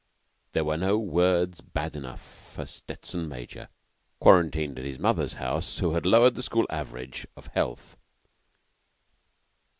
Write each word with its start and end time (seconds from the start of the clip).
There 0.53 0.63
were 0.63 0.77
no 0.77 0.97
words 0.97 1.61
bad 1.61 1.95
enough 1.95 2.49
for 2.55 2.65
Stettson 2.65 3.27
major, 3.27 3.69
quarantined 4.19 4.79
at 4.79 4.83
his 4.85 4.97
mother's 4.97 5.35
house, 5.35 5.77
who 5.77 5.93
had 5.93 6.07
lowered 6.07 6.33
the 6.33 6.41
school 6.41 6.65
average 6.71 7.27
of 7.37 7.45
health. 7.53 7.97